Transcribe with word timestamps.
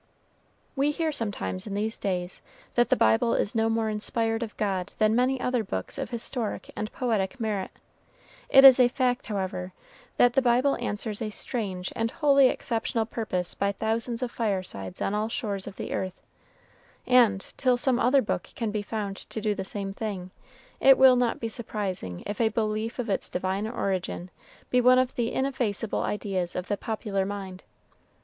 We 0.75 0.89
hear 0.89 1.11
sometimes 1.11 1.67
in 1.67 1.75
these 1.75 1.99
days 1.99 2.41
that 2.73 2.89
the 2.89 2.95
Bible 2.95 3.35
is 3.35 3.53
no 3.53 3.69
more 3.69 3.87
inspired 3.87 4.41
of 4.41 4.57
God 4.57 4.95
than 4.97 5.15
many 5.15 5.39
other 5.39 5.63
books 5.63 5.99
of 5.99 6.09
historic 6.09 6.71
and 6.75 6.91
poetic 6.91 7.39
merit. 7.39 7.69
It 8.49 8.63
is 8.65 8.79
a 8.79 8.87
fact, 8.87 9.27
however, 9.27 9.73
that 10.17 10.33
the 10.33 10.41
Bible 10.41 10.75
answers 10.77 11.21
a 11.21 11.29
strange 11.29 11.93
and 11.95 12.09
wholly 12.09 12.47
exceptional 12.47 13.05
purpose 13.05 13.53
by 13.53 13.73
thousands 13.73 14.23
of 14.23 14.31
firesides 14.31 15.03
on 15.03 15.13
all 15.13 15.29
shores 15.29 15.67
of 15.67 15.75
the 15.75 15.93
earth; 15.93 16.23
and, 17.05 17.53
till 17.55 17.77
some 17.77 17.99
other 17.99 18.23
book 18.23 18.49
can 18.55 18.71
be 18.71 18.81
found 18.81 19.17
to 19.29 19.39
do 19.39 19.53
the 19.53 19.63
same 19.63 19.93
thing, 19.93 20.31
it 20.79 20.97
will 20.97 21.15
not 21.15 21.39
be 21.39 21.47
surprising 21.47 22.23
if 22.25 22.41
a 22.41 22.49
belief 22.49 22.97
of 22.97 23.07
its 23.07 23.29
Divine 23.29 23.67
origin 23.67 24.31
be 24.71 24.81
one 24.81 24.97
of 24.97 25.13
the 25.13 25.31
ineffaceable 25.31 26.01
ideas 26.01 26.55
of 26.55 26.69
the 26.69 26.75
popular 26.75 27.23
mind. 27.23 27.61